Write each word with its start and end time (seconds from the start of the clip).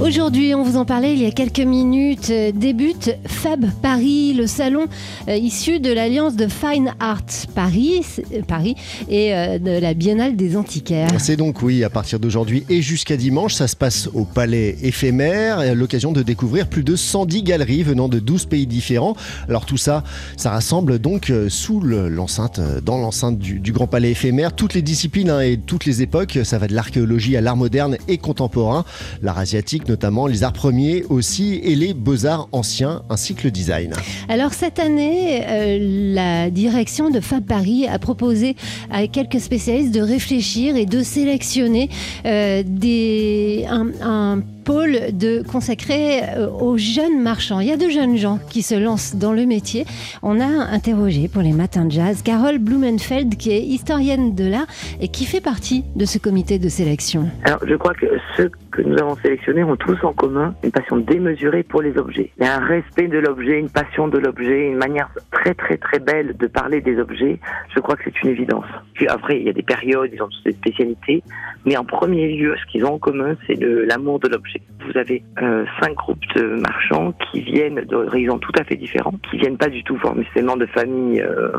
Aujourd'hui, 0.00 0.54
on 0.54 0.62
vous 0.62 0.76
en 0.76 0.84
parlait 0.84 1.14
il 1.14 1.22
y 1.22 1.26
a 1.26 1.30
quelques 1.30 1.58
minutes, 1.58 2.28
euh, 2.28 2.52
débute 2.52 3.16
Fab 3.24 3.64
Paris, 3.80 4.34
le 4.34 4.46
salon 4.46 4.84
euh, 5.26 5.34
issu 5.36 5.80
de 5.80 5.90
l'alliance 5.90 6.36
de 6.36 6.48
Fine 6.48 6.92
Arts 7.00 7.22
Paris, 7.54 8.02
euh, 8.34 8.42
Paris 8.46 8.74
et 9.08 9.30
de 9.58 9.80
la 9.80 9.94
Biennale 9.94 10.36
des 10.36 10.58
Antiquaires. 10.58 11.08
C'est 11.18 11.36
donc 11.36 11.62
oui, 11.62 11.82
à 11.82 11.88
partir 11.88 12.20
d'aujourd'hui 12.20 12.64
et 12.68 12.82
jusqu'à 12.82 13.16
dimanche, 13.16 13.54
ça 13.54 13.68
se 13.68 13.74
passe 13.74 14.08
au 14.12 14.26
Palais 14.26 14.76
éphémère, 14.82 15.74
l'occasion 15.74 16.12
de 16.12 16.22
découvrir 16.22 16.68
plus 16.68 16.84
de 16.84 16.94
110 16.94 17.42
galeries 17.42 17.82
venant 17.82 18.08
de 18.08 18.18
12 18.18 18.44
pays 18.46 18.66
différents. 18.66 19.16
Alors 19.48 19.64
tout 19.64 19.78
ça, 19.78 20.04
ça 20.36 20.50
rassemble 20.50 20.98
donc 20.98 21.32
sous 21.48 21.80
le- 21.80 22.10
l'enceinte, 22.10 22.60
dans 22.84 22.98
l'enceinte 22.98 23.38
du, 23.38 23.60
du 23.60 23.72
Grand 23.72 23.86
Palais 23.86 24.10
éphémère, 24.10 24.52
toutes 24.54 24.74
les 24.74 24.82
disciplines 24.82 25.30
hein, 25.30 25.40
et 25.40 25.56
toutes 25.56 25.86
les 25.86 26.02
époques. 26.02 26.38
Ça 26.44 26.58
va 26.58 26.66
de 26.66 26.74
l'archéologie 26.74 27.34
à 27.36 27.40
l'art 27.40 27.56
moderne 27.56 27.96
et 28.08 28.18
contemporain, 28.18 28.84
l'art 29.22 29.38
asiatique 29.38 29.85
notamment, 29.88 30.26
les 30.26 30.42
arts 30.42 30.52
premiers 30.52 31.04
aussi 31.08 31.60
et 31.62 31.74
les 31.74 31.94
beaux-arts 31.94 32.48
anciens 32.52 33.02
ainsi 33.10 33.34
que 33.34 33.44
le 33.44 33.50
design. 33.50 33.92
Alors 34.28 34.52
cette 34.52 34.78
année, 34.78 35.42
euh, 35.46 35.78
la 36.14 36.50
direction 36.50 37.10
de 37.10 37.20
Fab 37.20 37.44
Paris 37.44 37.86
a 37.86 37.98
proposé 37.98 38.56
à 38.90 39.06
quelques 39.06 39.40
spécialistes 39.40 39.94
de 39.94 40.00
réfléchir 40.00 40.76
et 40.76 40.86
de 40.86 41.02
sélectionner 41.02 41.88
euh, 42.24 42.62
des, 42.66 43.66
un, 43.68 43.86
un 44.02 44.42
pôle 44.66 44.98
de 45.12 45.44
consacré 45.50 46.22
euh, 46.22 46.48
aux 46.48 46.76
jeunes 46.76 47.22
marchands. 47.22 47.60
Il 47.60 47.68
y 47.68 47.72
a 47.72 47.76
de 47.76 47.88
jeunes 47.88 48.16
gens 48.16 48.40
qui 48.50 48.62
se 48.62 48.74
lancent 48.74 49.14
dans 49.14 49.32
le 49.32 49.46
métier. 49.46 49.84
On 50.24 50.40
a 50.40 50.44
interrogé 50.44 51.28
pour 51.28 51.40
les 51.40 51.52
matins 51.52 51.84
de 51.84 51.92
jazz 51.92 52.22
Carole 52.22 52.58
Blumenfeld 52.58 53.36
qui 53.36 53.52
est 53.52 53.62
historienne 53.62 54.34
de 54.34 54.50
l'art 54.50 54.66
et 55.00 55.06
qui 55.06 55.24
fait 55.24 55.40
partie 55.40 55.84
de 55.94 56.04
ce 56.04 56.18
comité 56.18 56.58
de 56.58 56.68
sélection. 56.68 57.28
Alors, 57.44 57.60
je 57.64 57.76
crois 57.76 57.94
que 57.94 58.06
ceux 58.36 58.50
que 58.72 58.82
nous 58.82 58.98
avons 58.98 59.16
sélectionnés 59.16 59.62
ont 59.62 59.76
tous 59.76 59.96
en 60.02 60.12
commun 60.12 60.54
une 60.64 60.72
passion 60.72 60.96
démesurée 60.96 61.62
pour 61.62 61.80
les 61.80 61.96
objets. 61.96 62.32
Il 62.38 62.44
y 62.44 62.48
a 62.48 62.56
un 62.56 62.66
respect 62.66 63.06
de 63.06 63.18
l'objet, 63.18 63.60
une 63.60 63.70
passion 63.70 64.08
de 64.08 64.18
l'objet, 64.18 64.66
une 64.66 64.76
manière 64.76 65.08
très 65.30 65.54
très 65.54 65.76
très 65.76 66.00
belle 66.00 66.36
de 66.36 66.46
parler 66.48 66.80
des 66.80 66.98
objets. 66.98 67.38
Je 67.74 67.80
crois 67.80 67.94
que 67.94 68.02
c'est 68.04 68.22
une 68.22 68.30
évidence. 68.30 68.66
Puis 68.94 69.06
après, 69.06 69.38
il 69.38 69.46
y 69.46 69.48
a 69.48 69.52
des 69.52 69.62
périodes, 69.62 70.10
ils 70.12 70.20
ont 70.22 70.28
toutes 70.28 70.44
des 70.44 70.52
spécialités, 70.52 71.22
mais 71.64 71.76
en 71.76 71.84
premier 71.84 72.36
lieu, 72.36 72.54
ce 72.56 72.72
qu'ils 72.72 72.84
ont 72.84 72.94
en 72.94 72.98
commun, 72.98 73.36
c'est 73.46 73.58
l'amour 73.60 74.18
de 74.18 74.28
l'objet. 74.28 74.55
Vous 74.80 74.96
avez 74.98 75.22
euh, 75.42 75.64
cinq 75.80 75.94
groupes 75.94 76.24
de 76.34 76.60
marchands 76.60 77.12
qui 77.12 77.40
viennent 77.40 77.80
d'horizons 77.82 78.38
tout 78.38 78.52
à 78.58 78.64
fait 78.64 78.76
différents, 78.76 79.14
qui 79.30 79.38
viennent 79.38 79.58
pas 79.58 79.68
du 79.68 79.82
tout 79.82 79.96
forcément 79.98 80.56
de 80.56 80.66
familles 80.66 81.20
euh, 81.20 81.50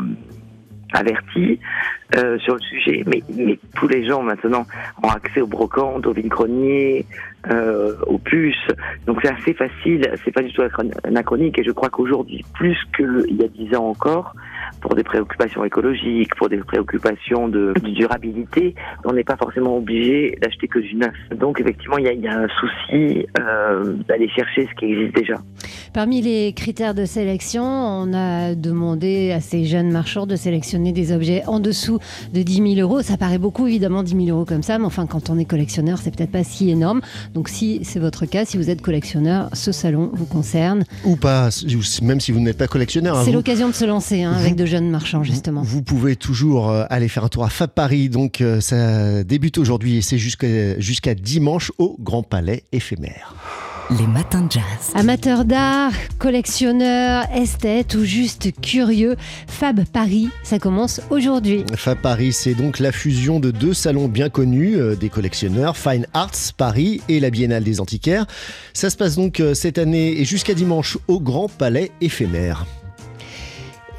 averties 0.94 1.60
euh, 2.16 2.38
sur 2.40 2.56
le 2.56 2.62
sujet, 2.62 3.04
mais, 3.06 3.22
mais 3.36 3.60
tous 3.76 3.88
les 3.88 4.06
gens 4.06 4.22
maintenant 4.22 4.66
ont 5.04 5.10
accès 5.10 5.42
aux 5.42 5.48
brocantes, 5.48 6.08
aux 6.08 6.14
vignes-greniers, 6.14 7.06
euh, 7.52 7.96
aux 8.06 8.18
puces. 8.18 8.56
Donc 9.06 9.20
c'est 9.24 9.32
assez 9.32 9.54
facile, 9.54 10.10
c'est 10.24 10.32
pas 10.32 10.42
du 10.42 10.52
tout 10.54 10.62
anachronique 11.04 11.60
et 11.60 11.64
je 11.64 11.72
crois 11.72 11.90
qu'aujourd'hui, 11.90 12.44
plus 12.54 12.78
qu'il 12.96 13.36
y 13.40 13.44
a 13.44 13.48
dix 13.48 13.76
ans 13.76 13.88
encore, 13.88 14.34
pour 14.82 14.96
des 14.96 15.04
préoccupations 15.04 15.64
écologiques, 15.64 16.36
pour 16.36 16.50
des 16.50 16.58
préoccupations 16.58 17.48
de, 17.48 17.74
durabilité, 17.82 18.76
on 19.06 19.14
n'est 19.14 19.24
pas 19.24 19.38
forcément 19.38 19.78
obligé 19.78 20.38
d'acheter 20.42 20.68
que 20.68 20.80
du 20.80 20.96
neuf. 20.96 21.14
Donc 21.36 21.60
effectivement, 21.60 21.98
il 21.98 22.06
y 22.06 22.10
a, 22.10 22.14
il 22.14 22.22
y 22.22 22.28
a 22.28 22.38
un 22.38 22.48
souci 22.48 23.26
euh, 23.40 23.94
d'aller 24.08 24.30
chercher 24.30 24.68
ce 24.68 24.76
qui 24.76 24.86
existe 24.92 25.16
déjà. 25.16 25.36
Parmi 25.94 26.22
les 26.22 26.54
critères 26.54 26.94
de 26.94 27.06
sélection, 27.06 27.64
on 27.64 28.14
a 28.14 28.56
demandé 28.56 29.32
à 29.32 29.40
ces 29.40 29.66
jeunes 29.66 29.92
marchands 29.92 30.28
de 30.28 30.36
sélectionner 30.36 30.92
des 30.92 31.12
objets 31.12 31.44
en 31.48 31.60
dessous 31.60 32.00
de 32.34 32.42
10 32.42 32.76
000 32.76 32.88
euros. 32.88 33.02
Ça 33.02 33.18
paraît 33.18 33.40
beaucoup, 33.40 33.68
évidemment, 33.68 34.04
10 34.04 34.26
000 34.26 34.38
euros 34.38 34.46
comme 34.46 34.64
ça, 34.64 34.78
mais 34.78 34.86
enfin, 34.86 35.08
quand 35.08 35.30
on 35.30 35.40
est 35.40 35.46
collectionneur, 35.46 35.98
c'est 35.98 36.16
peut-être 36.16 36.32
pas 36.32 36.44
si 36.44 36.70
énorme. 36.70 37.02
Donc, 37.38 37.50
si 37.50 37.82
c'est 37.84 38.00
votre 38.00 38.26
cas, 38.26 38.46
si 38.46 38.58
vous 38.58 38.72
êtes 38.72 38.82
collectionneur, 38.82 39.52
ce 39.54 39.72
salon 39.72 40.10
vous 40.12 40.26
concerne. 40.26 40.86
Ou 41.06 41.18
pas, 41.18 41.50
même 42.02 42.20
si 42.20 42.32
vous 42.32 42.40
n'êtes 42.40 42.58
pas 42.58 42.66
collectionneur. 42.68 43.16
hein, 43.16 43.22
C'est 43.24 43.32
l'occasion 43.32 43.70
de 43.70 43.76
se 43.76 43.86
lancer 43.86 44.24
hein, 44.24 44.34
avec 44.34 44.56
de 44.56 44.66
jeunes 44.66 44.90
marchands, 44.90 45.22
justement. 45.22 45.62
Vous 45.62 45.84
pouvez 45.84 46.16
toujours 46.16 46.72
euh, 46.72 46.86
aller 46.90 47.08
faire 47.08 47.24
un 47.24 47.30
tour 47.30 47.44
à 47.44 47.50
Fab 47.50 47.70
Paris. 47.70 48.10
Donc, 48.10 48.42
euh, 48.42 48.60
ça 48.60 49.24
débute 49.24 49.60
aujourd'hui 49.60 49.98
et 49.98 50.02
c'est 50.02 50.18
jusqu'à 50.18 50.80
jusqu'à 50.80 51.14
dimanche 51.14 51.72
au 51.78 51.96
Grand 52.00 52.24
Palais 52.24 52.64
éphémère. 52.72 53.36
Les 53.90 54.06
matins 54.06 54.42
de 54.42 54.52
jazz. 54.52 54.92
Amateurs 54.96 55.46
d'art, 55.46 55.94
collectionneurs, 56.20 57.24
esthètes 57.34 57.96
ou 57.96 58.04
juste 58.04 58.50
curieux, 58.62 59.16
Fab 59.48 59.86
Paris, 59.86 60.28
ça 60.44 60.60
commence 60.60 61.00
aujourd'hui. 61.10 61.64
Fab 61.74 61.98
Paris, 62.00 62.34
c'est 62.34 62.54
donc 62.54 62.80
la 62.80 62.92
fusion 62.92 63.40
de 63.40 63.50
deux 63.50 63.74
salons 63.74 64.10
bien 64.10 64.28
connus 64.30 64.76
euh, 64.76 64.96
des 64.96 65.08
collectionneurs, 65.08 65.78
Fine 65.78 66.06
Arts 66.14 66.52
Paris 66.58 67.00
et 67.08 67.22
la 67.22 67.30
Biennale 67.30 67.64
des 67.64 67.80
Antiquaires. 67.80 68.26
Ça 68.74 68.90
se 68.90 68.98
passe 68.98 69.16
donc 69.16 69.40
euh, 69.40 69.54
cette 69.54 69.78
année 69.78 70.20
et 70.20 70.26
jusqu'à 70.26 70.54
dimanche 70.54 70.98
au 71.08 71.22
Grand 71.22 71.48
Palais 71.48 71.92
éphémère. 72.02 72.66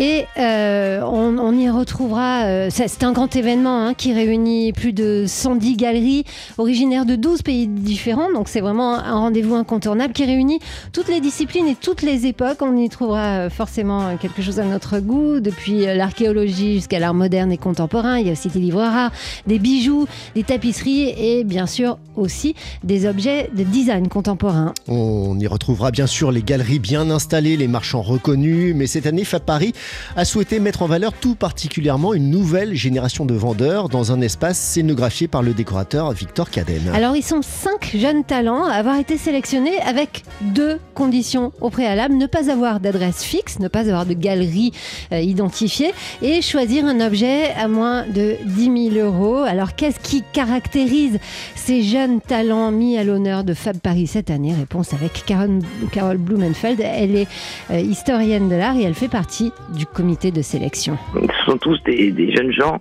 Et 0.00 0.26
euh, 0.38 1.00
on, 1.02 1.38
on 1.38 1.52
y 1.58 1.68
retrouvera, 1.68 2.44
euh, 2.44 2.68
c'est 2.70 3.02
un 3.02 3.10
grand 3.10 3.34
événement 3.34 3.84
hein, 3.84 3.94
qui 3.94 4.12
réunit 4.12 4.72
plus 4.72 4.92
de 4.92 5.24
110 5.26 5.76
galeries 5.76 6.24
originaires 6.56 7.04
de 7.04 7.16
12 7.16 7.42
pays 7.42 7.66
différents, 7.66 8.32
donc 8.32 8.48
c'est 8.48 8.60
vraiment 8.60 8.94
un 8.94 9.14
rendez-vous 9.14 9.56
incontournable 9.56 10.12
qui 10.12 10.24
réunit 10.24 10.60
toutes 10.92 11.08
les 11.08 11.20
disciplines 11.20 11.66
et 11.66 11.74
toutes 11.74 12.02
les 12.02 12.26
époques. 12.26 12.58
On 12.60 12.76
y 12.76 12.88
trouvera 12.88 13.38
euh, 13.38 13.50
forcément 13.50 14.16
quelque 14.18 14.40
chose 14.40 14.60
à 14.60 14.64
notre 14.64 15.00
goût, 15.00 15.40
depuis 15.40 15.88
euh, 15.88 15.94
l'archéologie 15.94 16.74
jusqu'à 16.74 17.00
l'art 17.00 17.14
moderne 17.14 17.50
et 17.50 17.58
contemporain. 17.58 18.18
Il 18.18 18.26
y 18.26 18.30
a 18.30 18.32
aussi 18.32 18.48
des 18.48 18.60
livres 18.60 18.82
rares, 18.82 19.10
des 19.48 19.58
bijoux, 19.58 20.06
des 20.36 20.44
tapisseries 20.44 21.12
et 21.18 21.42
bien 21.42 21.66
sûr 21.66 21.98
aussi 22.14 22.54
des 22.84 23.06
objets 23.06 23.50
de 23.56 23.64
design 23.64 24.06
contemporain. 24.08 24.74
On 24.86 25.38
y 25.40 25.46
retrouvera 25.48 25.90
bien 25.90 26.06
sûr 26.06 26.30
les 26.30 26.42
galeries 26.42 26.78
bien 26.78 27.10
installées, 27.10 27.56
les 27.56 27.68
marchands 27.68 28.02
reconnus, 28.02 28.74
mais 28.76 28.86
cette 28.86 29.06
année, 29.06 29.24
Fab 29.24 29.42
Paris 29.42 29.72
a 30.16 30.24
souhaité 30.24 30.60
mettre 30.60 30.82
en 30.82 30.86
valeur 30.86 31.12
tout 31.12 31.34
particulièrement 31.34 32.14
une 32.14 32.30
nouvelle 32.30 32.74
génération 32.74 33.24
de 33.24 33.34
vendeurs 33.34 33.88
dans 33.88 34.12
un 34.12 34.20
espace 34.20 34.58
scénographié 34.58 35.28
par 35.28 35.42
le 35.42 35.54
décorateur 35.54 36.12
Victor 36.12 36.50
Cadenne. 36.50 36.90
Alors, 36.94 37.16
ils 37.16 37.24
sont 37.24 37.42
cinq 37.42 37.96
jeunes 37.96 38.24
talents 38.24 38.64
à 38.64 38.72
avoir 38.72 38.98
été 38.98 39.16
sélectionnés 39.16 39.78
avec 39.86 40.22
deux 40.40 40.78
conditions 40.94 41.52
au 41.60 41.70
préalable. 41.70 42.14
Ne 42.14 42.26
pas 42.26 42.50
avoir 42.50 42.80
d'adresse 42.80 43.22
fixe, 43.22 43.58
ne 43.58 43.68
pas 43.68 43.80
avoir 43.80 44.06
de 44.06 44.14
galerie 44.14 44.72
euh, 45.12 45.20
identifiée 45.20 45.92
et 46.22 46.42
choisir 46.42 46.84
un 46.86 47.00
objet 47.00 47.52
à 47.52 47.68
moins 47.68 48.06
de 48.06 48.36
10 48.46 48.92
000 48.92 49.06
euros. 49.06 49.38
Alors, 49.38 49.74
qu'est-ce 49.74 50.00
qui 50.00 50.22
caractérise 50.32 51.18
ces 51.54 51.82
jeunes 51.82 52.20
talents 52.20 52.70
mis 52.70 52.98
à 52.98 53.04
l'honneur 53.04 53.44
de 53.44 53.54
Fab 53.54 53.78
Paris 53.78 54.06
cette 54.06 54.30
année? 54.30 54.54
Réponse 54.54 54.92
avec 54.94 55.24
Carole, 55.26 56.18
Blumenfeld. 56.18 56.80
Elle 56.80 57.16
est 57.16 57.28
euh, 57.70 57.80
historienne 57.80 58.48
de 58.48 58.56
l'art 58.56 58.76
et 58.76 58.82
elle 58.82 58.94
fait 58.94 59.08
partie 59.08 59.52
du 59.78 59.86
comité 59.86 60.32
de 60.32 60.42
sélection. 60.42 60.98
Ce 61.14 61.44
sont 61.50 61.56
tous 61.56 61.80
des, 61.84 62.34
jeunes 62.34 62.52
gens 62.52 62.80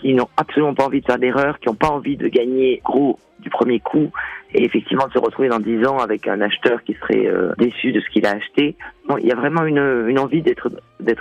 qui 0.00 0.14
n'ont 0.14 0.28
absolument 0.36 0.74
pas 0.74 0.86
envie 0.86 1.00
de 1.00 1.06
faire 1.06 1.18
d'erreur, 1.18 1.58
qui 1.58 1.68
n'ont 1.68 1.74
pas 1.74 1.90
envie 1.90 2.16
de 2.16 2.28
gagner 2.28 2.80
gros 2.84 3.18
du 3.46 3.50
premier 3.50 3.78
coup 3.78 4.10
et 4.52 4.64
effectivement 4.64 5.06
de 5.06 5.12
se 5.12 5.18
retrouver 5.18 5.48
dans 5.48 5.60
10 5.60 5.86
ans 5.86 5.98
avec 5.98 6.26
un 6.26 6.40
acheteur 6.40 6.82
qui 6.82 6.94
serait 6.94 7.26
euh, 7.26 7.52
déçu 7.58 7.92
de 7.92 8.00
ce 8.00 8.08
qu'il 8.10 8.26
a 8.26 8.30
acheté. 8.32 8.74
Non, 9.08 9.18
il 9.18 9.26
y 9.26 9.30
a 9.32 9.36
vraiment 9.36 9.64
une, 9.64 10.18
envie 10.18 10.42
d'être 10.42 10.68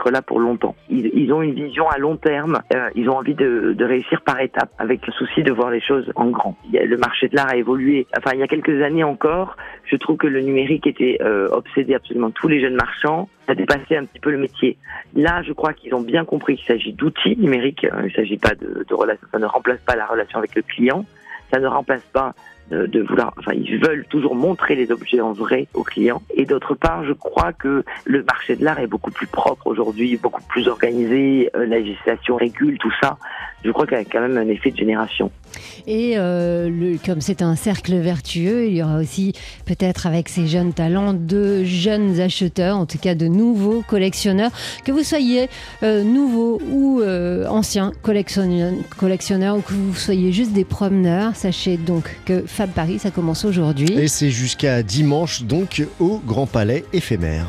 là 0.10 0.22
pour 0.24 0.40
longtemps. 0.40 0.76
Ils, 0.90 1.32
ont 1.32 1.44
une 1.44 1.54
vision 1.54 1.88
à 1.88 2.00
long 2.00 2.16
terme. 2.18 2.60
euh, 2.74 2.90
ils 2.96 3.08
ont 3.10 3.18
envie 3.18 3.36
de, 3.36 3.76
réussir 3.84 4.22
par 4.22 4.40
étapes, 4.40 4.72
avec 4.80 5.06
le 5.06 5.14
souci 5.14 5.44
de 5.44 5.52
voir 5.52 5.70
les 5.70 5.82
choses 5.82 6.12
en 6.16 6.30
grand. 6.30 6.58
Il 6.66 6.72
y 6.72 6.80
a- 6.80 6.86
le 6.86 6.98
marché 6.98 7.28
de 7.28 7.36
l'art 7.36 7.50
a 7.50 7.58
évolué. 7.58 8.08
Enfin, 8.18 8.32
il 8.34 8.40
y 8.40 8.44
a 8.44 8.48
quelques 8.48 8.82
années 8.82 9.04
encore, 9.04 9.56
je 9.84 9.96
trouve 9.98 10.18
que 10.18 10.28
le 10.28 10.42
numérique 10.42 10.88
était 10.88 11.20
euh, 11.22 11.48
obsédé 11.52 11.94
absolument 11.94 12.32
tous 12.32 12.48
les 12.48 12.60
jeunes 12.60 12.76
marchands. 12.76 13.30
Ça 13.46 13.52
a 13.52 13.56
dépassé 13.56 13.98
un 13.98 14.06
petit 14.06 14.20
peu 14.20 14.32
le 14.32 14.40
métier. 14.40 14.78
Là, 15.16 15.44
je 15.44 15.54
crois 15.54 15.74
qu'ils 15.74 15.94
ont 15.94 16.02
bien 16.02 16.26
compris 16.26 16.56
qu'il 16.56 16.66
s'agit 16.66 16.94
d'outils 16.94 17.38
numériques. 17.38 17.86
euh, 17.86 18.02
Il 18.02 18.06
ne 18.06 18.12
s'agit 18.12 18.38
pas 18.38 18.56
de, 18.56 18.84
de 18.88 18.94
relation. 18.96 19.28
Ça 19.32 19.38
ne 19.38 19.46
remplace 19.46 19.80
pas 19.86 19.96
la 19.96 20.08
relation 20.08 20.40
avec 20.40 20.56
le 20.56 20.64
client. 20.64 21.06
Ça 21.52 21.60
ne 21.60 21.68
remplace 21.68 22.04
pas 22.14 22.34
de, 22.72 22.86
de 22.88 23.02
vouloir. 23.02 23.34
Enfin, 23.38 23.54
ils 23.54 23.78
veulent 23.80 24.06
toujours 24.10 24.36
montrer 24.36 24.76
les 24.76 24.92
objets 24.92 25.22
en 25.22 25.34
vrai 25.34 25.68
aux 25.74 25.84
clients. 25.84 26.22
Et 26.34 26.46
d'autre 26.46 26.74
part, 26.74 27.04
je 27.06 27.14
crois 27.14 27.54
que 27.54 27.84
le 28.06 28.24
marché 28.24 28.56
de 28.56 28.64
l'art 28.64 28.80
est 28.80 28.88
beaucoup 28.88 29.12
plus 29.12 29.28
propre 29.28 29.68
aujourd'hui, 29.68 30.18
beaucoup 30.18 30.42
plus 30.44 30.68
organisé. 30.68 31.50
euh, 31.56 31.66
la 31.66 31.80
législation 31.80 32.36
régule 32.36 32.78
tout 32.78 32.94
ça. 33.02 33.18
Je 33.66 33.72
crois 33.72 33.88
qu'il 33.88 33.98
y 33.98 34.02
a 34.02 34.04
quand 34.06 34.22
même 34.22 34.38
un 34.38 34.48
effet 34.48 34.70
de 34.72 34.78
génération. 34.78 35.32
Et 35.88 36.14
euh, 36.18 36.70
le- 36.70 36.98
comme 37.04 37.20
c'est 37.20 37.42
un 37.42 37.56
cercle 37.56 37.96
vertueux, 37.96 38.68
il 38.68 38.76
y 38.76 38.84
aura 38.84 38.98
aussi 39.00 39.34
peut-être 39.66 40.06
avec 40.06 40.30
ces 40.30 40.46
jeunes 40.48 40.72
talents 40.74 41.14
de 41.14 41.64
jeunes 41.64 42.20
acheteurs, 42.20 42.78
en 42.78 42.86
tout 42.86 43.00
cas 43.00 43.16
de 43.16 43.28
nouveaux 43.28 43.84
collectionneurs, 43.88 44.52
que 44.86 44.92
vous 44.92 45.04
soyez 45.04 45.50
euh, 45.84 46.04
nouveau 46.04 46.62
ou 46.72 47.02
euh, 47.02 47.48
ancien 47.48 47.92
collectionneur, 48.04 48.72
collectionneur 48.98 49.58
ou 49.58 49.62
que 49.62 49.74
vous 49.74 49.96
soyez 49.96 50.32
juste 50.32 50.54
des 50.54 50.66
promeneurs. 50.66 51.36
Sachez 51.36 51.78
donc 51.78 52.04
que 52.26 52.44
Fab 52.46 52.70
Paris, 52.70 53.00
ça 53.00 53.10
commence 53.10 53.46
aujourd'hui. 53.46 53.92
Et 53.98 54.08
c'est 54.08 54.30
jusqu'à 54.30 54.84
dimanche 54.84 55.44
donc 55.44 55.84
au 56.00 56.22
Grand 56.26 56.46
Palais 56.48 56.84
éphémère. 56.94 57.48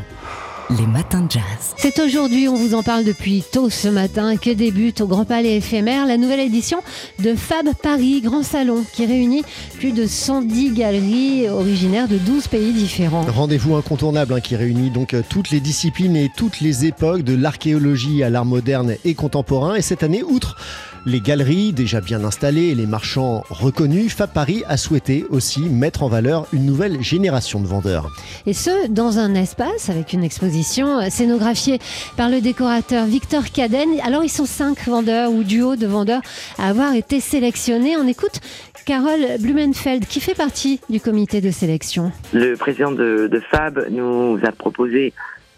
Les 0.68 0.86
matins 0.88 1.22
de 1.22 1.30
jazz. 1.30 1.42
C'est 1.76 2.00
aujourd'hui, 2.00 2.48
on 2.48 2.56
vous 2.56 2.74
en 2.74 2.82
parle 2.82 3.04
depuis 3.04 3.44
tôt 3.52 3.70
ce 3.70 3.86
matin, 3.86 4.36
que 4.36 4.50
débute 4.50 5.00
au 5.00 5.06
Grand 5.06 5.24
Palais 5.24 5.58
éphémère 5.58 6.06
la 6.06 6.16
nouvelle 6.16 6.40
édition 6.40 6.78
de 7.20 7.36
Fab 7.36 7.66
Paris 7.80 8.20
Grand 8.20 8.42
Salon, 8.42 8.84
qui 8.92 9.06
réunit 9.06 9.44
plus 9.78 9.92
de 9.92 10.08
110 10.08 10.72
galeries 10.72 11.48
originaires 11.48 12.08
de 12.08 12.18
12 12.18 12.48
pays 12.48 12.72
différents. 12.72 13.22
Rendez-vous 13.28 13.76
incontournable 13.76 14.34
hein, 14.34 14.40
qui 14.40 14.56
réunit 14.56 14.90
donc 14.90 15.14
euh, 15.14 15.22
toutes 15.28 15.50
les 15.50 15.60
disciplines 15.60 16.16
et 16.16 16.32
toutes 16.36 16.60
les 16.60 16.84
époques, 16.84 17.22
de 17.22 17.36
l'archéologie 17.36 18.24
à 18.24 18.30
l'art 18.30 18.44
moderne 18.44 18.96
et 19.04 19.14
contemporain. 19.14 19.76
Et 19.76 19.82
cette 19.82 20.02
année, 20.02 20.24
outre 20.24 20.56
les 21.06 21.20
galeries 21.20 21.72
déjà 21.72 22.00
bien 22.00 22.24
installées 22.24 22.66
et 22.66 22.74
les 22.74 22.86
marchands 22.86 23.44
reconnus, 23.48 24.12
Fab 24.12 24.32
Paris 24.32 24.64
a 24.68 24.76
souhaité 24.76 25.24
aussi 25.30 25.60
mettre 25.60 26.02
en 26.02 26.08
valeur 26.08 26.46
une 26.52 26.66
nouvelle 26.66 27.00
génération 27.00 27.60
de 27.60 27.66
vendeurs. 27.66 28.10
Et 28.44 28.52
ce, 28.52 28.88
dans 28.88 29.18
un 29.18 29.34
espace 29.34 29.88
avec 29.88 30.12
une 30.12 30.24
exposition 30.24 31.08
scénographiée 31.08 31.78
par 32.16 32.28
le 32.28 32.40
décorateur 32.40 33.06
Victor 33.06 33.44
Caden. 33.52 33.88
Alors, 34.04 34.24
ils 34.24 34.28
sont 34.28 34.46
cinq 34.46 34.84
vendeurs 34.86 35.30
ou 35.30 35.44
duos 35.44 35.76
de 35.76 35.86
vendeurs 35.86 36.22
à 36.58 36.68
avoir 36.68 36.92
été 36.94 37.20
sélectionnés. 37.20 37.96
On 37.96 38.08
écoute 38.08 38.40
Carole 38.84 39.38
Blumenfeld, 39.40 40.06
qui 40.06 40.20
fait 40.20 40.34
partie 40.34 40.80
du 40.90 41.00
comité 41.00 41.40
de 41.40 41.50
sélection. 41.50 42.10
Le 42.32 42.54
président 42.56 42.90
de, 42.90 43.28
de 43.30 43.40
Fab 43.50 43.86
nous 43.90 44.38
a 44.42 44.50
proposé 44.50 45.12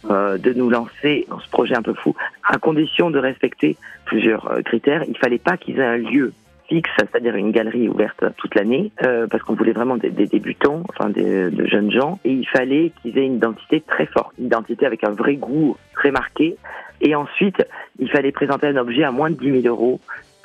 euh, 0.04 0.38
de 0.38 0.52
nous 0.52 0.70
lancer 0.70 1.26
dans 1.28 1.40
ce 1.40 1.48
projet 1.50 1.76
un 1.76 1.82
peu 1.82 1.94
fou, 1.94 2.14
à 2.46 2.58
condition 2.58 3.10
de 3.10 3.18
respecter 3.18 3.76
plusieurs 4.04 4.50
euh, 4.50 4.62
critères. 4.62 5.02
Il 5.08 5.18
fallait 5.18 5.38
pas 5.38 5.56
qu'ils 5.56 5.80
aient 5.80 5.84
un 5.84 5.96
lieu 5.96 6.32
fixe, 6.68 6.90
c'est-à-dire 6.98 7.34
une 7.34 7.50
galerie 7.50 7.88
ouverte 7.88 8.24
toute 8.36 8.54
l'année, 8.54 8.92
euh, 9.02 9.26
parce 9.26 9.42
qu'on 9.42 9.54
voulait 9.54 9.72
vraiment 9.72 9.96
des, 9.96 10.10
débutants, 10.10 10.82
enfin 10.88 11.08
des, 11.10 11.50
de 11.50 11.66
jeunes 11.66 11.90
gens, 11.90 12.20
et 12.24 12.30
il 12.30 12.46
fallait 12.46 12.92
qu'ils 13.02 13.18
aient 13.18 13.26
une 13.26 13.36
identité 13.36 13.80
très 13.80 14.06
forte, 14.06 14.32
une 14.38 14.46
identité 14.46 14.86
avec 14.86 15.02
un 15.02 15.10
vrai 15.10 15.34
goût 15.34 15.76
très 15.94 16.10
marqué. 16.10 16.56
Et 17.00 17.14
ensuite, 17.14 17.64
il 17.98 18.10
fallait 18.10 18.32
présenter 18.32 18.66
un 18.66 18.76
objet 18.76 19.04
à 19.04 19.10
moins 19.10 19.30
de 19.30 19.36
10 19.36 19.62
000 19.62 19.74
euros 19.74 20.00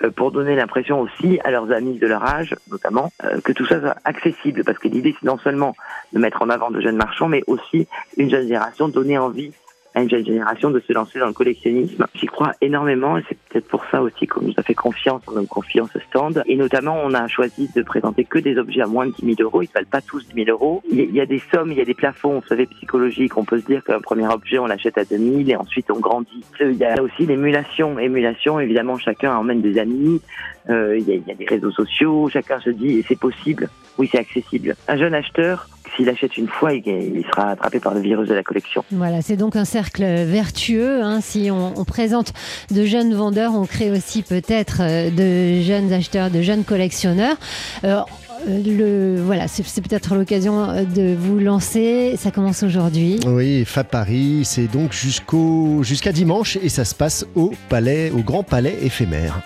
pour 0.09 0.31
donner 0.31 0.55
l'impression 0.55 1.01
aussi 1.01 1.39
à 1.44 1.51
leurs 1.51 1.71
amis 1.71 1.97
de 1.97 2.07
leur 2.07 2.23
âge, 2.23 2.55
notamment, 2.71 3.11
euh, 3.23 3.39
que 3.41 3.51
tout 3.51 3.65
ça 3.65 3.79
soit 3.79 3.95
accessible. 4.05 4.63
Parce 4.63 4.77
que 4.77 4.88
l'idée, 4.88 5.15
c'est 5.19 5.25
non 5.25 5.38
seulement 5.38 5.75
de 6.11 6.19
mettre 6.19 6.41
en 6.41 6.50
avant 6.50 6.71
de 6.71 6.81
jeunes 6.81 6.97
marchands, 6.97 7.27
mais 7.27 7.44
aussi 7.47 7.88
une 8.17 8.29
jeune 8.29 8.44
génération, 8.44 8.88
donner 8.88 9.17
envie 9.17 9.51
à 9.95 10.01
une 10.01 10.10
jeune 10.10 10.25
génération 10.25 10.72
de 10.72 10.80
se 10.80 10.94
lancer 10.94 11.19
dans 11.19 11.28
le 11.28 11.34
collectionnisme. 11.34 12.06
J'y 12.16 12.25
crois 12.25 12.54
énormément 12.62 13.18
et 13.18 13.24
c'est 13.30 13.38
peut-être 13.50 13.68
pour 13.68 13.84
ça 13.92 14.01
aussi 14.01 14.28
qu'on 14.28 14.42
nous 14.42 14.54
a 14.57 14.63
fait 14.63 14.74
confiance, 14.74 15.22
on 15.28 15.38
a 15.38 15.45
confiance 15.45 15.95
au 15.95 16.00
stand. 16.00 16.44
Et 16.45 16.56
notamment, 16.56 17.00
on 17.04 17.13
a 17.13 17.28
choisi 17.28 17.69
de 17.75 17.81
présenter 17.84 18.24
que 18.25 18.40
des 18.40 18.57
objets 18.57 18.81
à 18.81 18.88
moins 18.88 19.07
de 19.07 19.12
10 19.12 19.36
000 19.36 19.42
euros. 19.42 19.62
Ils 19.62 19.68
ne 19.68 19.74
valent 19.74 19.88
pas 19.90 20.01
tous 20.01 20.25
10 20.28 20.45
000 20.45 20.50
euros. 20.50 20.81
Il 20.92 21.13
y 21.13 21.22
a 21.22 21.25
des 21.25 21.42
sommes, 21.51 21.72
il 21.72 21.78
y 21.78 21.81
a 21.81 21.86
des 21.86 21.94
plafonds, 21.94 22.40
vous 22.40 22.48
savez, 22.48 22.66
psychologiques. 22.66 23.38
On 23.38 23.45
peut 23.45 23.60
se 23.60 23.66
dire 23.66 23.84
qu'un 23.84 24.01
premier 24.01 24.28
objet, 24.28 24.57
on 24.57 24.66
l'achète 24.66 24.98
à 24.98 25.06
2 25.06 25.18
000 25.18 25.40
et 25.48 25.56
ensuite 25.56 25.92
on 25.92 26.00
grandit. 26.00 26.44
Il 26.60 26.75
y 26.75 26.86
a 26.86 27.01
aussi 27.01 27.25
l'émulation. 27.25 28.00
Émulation, 28.00 28.60
évidemment, 28.60 28.98
chacun 28.98 29.36
emmène 29.36 29.62
des 29.62 29.78
amis. 29.78 30.22
Euh, 30.69 30.98
il, 30.98 31.07
y 31.07 31.12
a, 31.12 31.16
il 31.16 31.28
y 31.28 31.31
a 31.31 31.36
des 31.36 31.46
réseaux 31.46 31.72
sociaux. 31.72 32.30
Chacun 32.30 32.60
se 32.60 32.69
dit, 32.69 33.04
c'est 33.07 33.19
possible. 33.19 33.69
Oui, 33.98 34.10
c'est 34.12 34.19
accessible. 34.19 34.75
Un 34.88 34.98
jeune 34.98 35.13
acheteur, 35.13 35.68
s'il 35.95 36.10
achète 36.10 36.38
une 36.38 36.48
fois, 36.48 36.74
il, 36.74 37.24
sera 37.31 37.50
attrapé 37.50 37.80
par 37.80 37.94
le 37.94 38.01
virus 38.01 38.28
de 38.28 38.34
la 38.34 38.44
collection. 38.44 38.84
Voilà, 38.92 39.22
c'est 39.22 39.38
donc 39.38 39.56
un 39.56 39.66
cercle 39.66 40.04
vertueux. 40.04 41.01
Hein. 41.01 41.19
Si 41.22 41.50
on, 41.51 41.84
présente 41.86 42.34
de 42.72 42.86
jeunes 42.86 43.13
vendeurs, 43.13 43.54
on 43.54 43.66
crée 43.66 43.92
aussi 43.92 44.24
peut-être 44.24 44.78
euh, 44.81 45.10
de 45.10 45.62
jeunes 45.62 45.92
acheteurs, 45.92 46.31
de 46.31 46.42
jeunes 46.42 46.63
collectionneurs. 46.63 47.36
Euh, 47.84 48.01
le, 48.48 49.22
voilà, 49.22 49.48
c'est 49.48 49.81
peut-être 49.81 50.16
l'occasion 50.16 50.69
euh, 50.69 50.84
de 50.84 51.16
vous 51.16 51.40
lancer. 51.40 52.16
Ça 52.18 52.31
commence 52.31 52.63
aujourd'hui. 52.63 53.19
Oui, 53.28 53.63
Fab 53.66 53.88
Paris, 53.88 54.42
c'est 54.44 54.68
donc 54.68 54.94
jusqu'au 54.94 55.84
jusqu'à 55.84 56.12
dimanche 56.12 56.57
et 56.62 56.69
ça 56.69 56.86
se 56.86 56.96
passe 56.96 57.25
au 57.36 57.51
palais, 57.69 58.12
au 58.12 58.22
Grand 58.22 58.44
Palais 58.44 58.78
éphémère 58.81 59.42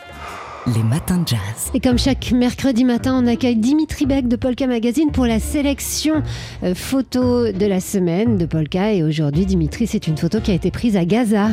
les 0.76 0.84
matins 0.84 1.20
de 1.20 1.28
jazz. 1.28 1.72
Et 1.74 1.80
comme 1.80 1.98
chaque 1.98 2.32
mercredi 2.32 2.84
matin, 2.84 3.18
on 3.22 3.28
accueille 3.28 3.56
Dimitri 3.56 4.06
Beck 4.06 4.28
de 4.28 4.36
Polka 4.36 4.68
Magazine 4.68 5.12
pour 5.12 5.26
la 5.26 5.40
sélection 5.40 6.24
euh, 6.64 6.76
photo 6.76 7.52
de 7.52 7.66
la 7.66 7.80
semaine 7.80 8.38
de 8.38 8.46
Polka. 8.46 8.94
Et 8.94 9.04
aujourd'hui, 9.04 9.46
Dimitri, 9.46 9.88
c'est 9.88 10.08
une 10.08 10.18
photo 10.18 10.40
qui 10.42 10.52
a 10.52 10.54
été 10.54 10.72
prise 10.72 10.98
à 10.98 11.06
Gaza. 11.06 11.50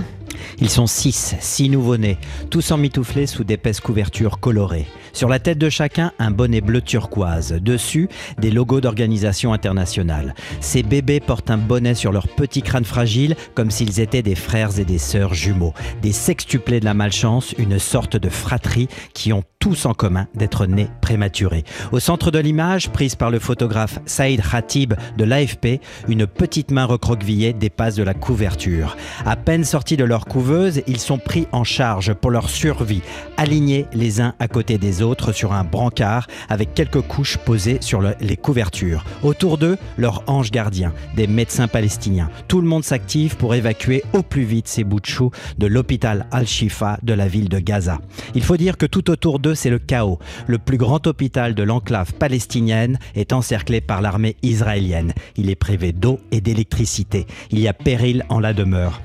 Ils 0.61 0.71
sont 0.71 0.87
six, 0.87 1.35
six 1.41 1.69
nouveau-nés, 1.69 2.19
tous 2.51 2.71
emmitouflés 2.71 3.27
sous 3.27 3.45
d'épaisses 3.45 3.81
couvertures 3.81 4.41
colorées. 4.41 4.87
Sur 5.13 5.29
la 5.29 5.39
tête 5.39 5.59
de 5.59 5.69
chacun, 5.69 6.13
un 6.19 6.33
bonnet 6.33 6.61
bleu 6.61 6.81
turquoise. 6.81 7.53
Dessus, 7.53 8.09
des 8.39 8.51
logos 8.51 8.81
d'organisations 8.81 9.53
internationales. 9.53 10.35
Ces 10.61 10.83
bébés 10.83 11.21
portent 11.21 11.51
un 11.51 11.59
bonnet 11.59 11.95
sur 11.95 12.11
leur 12.11 12.27
petit 12.27 12.63
crâne 12.63 12.85
fragile, 12.85 13.37
comme 13.55 13.71
s'ils 13.71 14.01
étaient 14.01 14.23
des 14.23 14.35
frères 14.35 14.79
et 14.79 14.85
des 14.85 14.99
sœurs 14.99 15.35
jumeaux. 15.35 15.73
Des 16.03 16.13
sextuplés 16.13 16.81
de 16.81 16.85
la 16.85 16.95
malchance, 16.95 17.55
une 17.59 17.79
sorte 17.79 18.17
de 18.17 18.29
fratrie 18.29 18.89
qui 19.13 19.33
ont 19.33 19.45
tous 19.65 19.87
en 19.87 19.95
commun 19.95 20.27
d'être 20.35 20.67
nés 20.67 20.91
prématurés. 21.01 21.65
Au 21.91 21.99
centre 21.99 22.31
de 22.31 22.39
l'image, 22.39 22.91
prise 22.91 23.15
par 23.15 23.31
le 23.31 23.39
photographe 23.39 23.99
Saïd 24.05 24.43
Khatib 24.43 24.93
de 25.17 25.25
l'AFP, 25.25 25.81
une 26.07 26.27
petite 26.27 26.71
main 26.71 26.85
recroquevillée 26.85 27.55
dépasse 27.55 27.95
de 27.95 28.03
la 28.03 28.13
couverture. 28.13 28.95
À 29.25 29.37
peine 29.37 29.65
sortis 29.65 29.97
de 29.97 30.05
leur 30.05 30.27
couveuse, 30.27 30.83
ils 30.87 31.01
sont 31.01 31.17
pris 31.17 31.47
en 31.51 31.65
charge 31.65 32.13
pour 32.13 32.31
leur 32.31 32.51
survie, 32.51 33.01
alignés 33.39 33.87
les 33.95 34.21
uns 34.21 34.35
à 34.39 34.49
côté 34.49 34.77
des 34.77 35.01
autres 35.01 35.33
sur 35.33 35.55
un 35.55 35.65
brancard 35.65 36.27
avec 36.51 36.75
quelques 36.75 37.01
couches 37.01 37.39
posées 37.39 37.79
sur 37.81 38.03
les 38.03 38.37
couvertures. 38.37 39.07
Autour 39.23 39.57
d'eux, 39.57 39.79
leur 39.97 40.25
ange 40.27 40.51
gardien, 40.51 40.93
des 41.17 41.27
médecins 41.27 41.69
palestiniens. 41.69 42.29
Tout 42.49 42.61
le 42.61 42.69
monde 42.69 42.85
s'active 42.85 43.39
pour 43.39 43.55
évacuer 43.55 44.05
au 44.13 44.23
plus 44.23 44.45
vite 44.45 44.69
ces 44.69 44.85
bouts 44.85 45.01
de 45.01 45.07
chou 45.07 45.31
de 45.57 45.67
l'hôpital 45.67 46.27
Al-Shifa 46.33 46.99
de 47.03 47.15
la 47.15 47.29
ville 47.29 47.49
de 47.49 47.61
Gaza. 47.61 47.99
Il 48.35 48.43
faut 48.45 48.59
dire 48.59 48.77
que 48.77 48.85
tout 48.85 49.11
autour 49.11 49.39
d'eux, 49.39 49.54
c'est 49.55 49.71
le 49.71 49.79
chaos. 49.79 50.19
Le 50.47 50.59
plus 50.59 50.77
grand 50.77 51.07
hôpital 51.07 51.55
de 51.55 51.63
l'enclave 51.63 52.15
palestinienne 52.15 52.99
est 53.15 53.33
encerclé 53.33 53.81
par 53.81 54.03
l'armée 54.03 54.37
israélienne. 54.43 55.13
Il 55.37 55.51
est 55.51 55.55
privé 55.55 55.93
d'eau 55.93 56.21
et 56.31 56.41
d'électricité. 56.41 57.27
Il 57.51 57.61
y 57.61 57.69
a 57.69 57.73
péril 57.73 58.25
en 58.29 58.41
la 58.41 58.53
demeure. 58.53 59.01